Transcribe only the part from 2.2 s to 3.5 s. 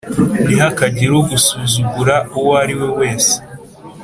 uwo ariwe wese